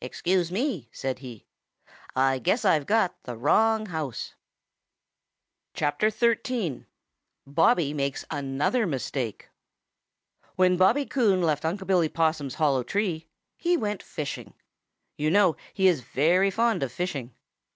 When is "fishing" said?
14.00-14.54, 16.92-17.34